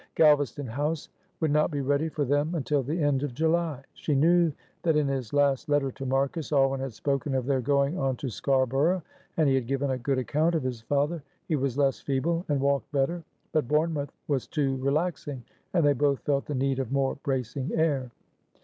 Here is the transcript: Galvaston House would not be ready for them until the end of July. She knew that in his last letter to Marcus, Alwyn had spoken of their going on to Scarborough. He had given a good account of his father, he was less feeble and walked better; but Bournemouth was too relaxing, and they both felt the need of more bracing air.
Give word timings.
Galvaston 0.15 0.65
House 0.67 1.09
would 1.41 1.51
not 1.51 1.69
be 1.69 1.79
ready 1.81 2.09
for 2.09 2.25
them 2.25 2.55
until 2.55 2.81
the 2.81 3.03
end 3.03 3.21
of 3.21 3.35
July. 3.35 3.83
She 3.93 4.15
knew 4.15 4.51
that 4.81 4.95
in 4.95 5.07
his 5.07 5.31
last 5.31 5.69
letter 5.69 5.91
to 5.91 6.07
Marcus, 6.07 6.51
Alwyn 6.51 6.79
had 6.79 6.91
spoken 6.93 7.35
of 7.35 7.45
their 7.45 7.61
going 7.61 7.99
on 7.99 8.15
to 8.15 8.27
Scarborough. 8.31 9.03
He 9.37 9.53
had 9.53 9.67
given 9.67 9.91
a 9.91 9.99
good 9.99 10.17
account 10.17 10.55
of 10.55 10.63
his 10.63 10.81
father, 10.81 11.21
he 11.47 11.55
was 11.55 11.77
less 11.77 11.99
feeble 11.99 12.45
and 12.49 12.59
walked 12.59 12.91
better; 12.91 13.23
but 13.51 13.67
Bournemouth 13.67 14.09
was 14.27 14.47
too 14.47 14.77
relaxing, 14.77 15.43
and 15.71 15.85
they 15.85 15.93
both 15.93 16.21
felt 16.21 16.47
the 16.47 16.55
need 16.55 16.79
of 16.79 16.91
more 16.91 17.13
bracing 17.21 17.69
air. 17.75 18.09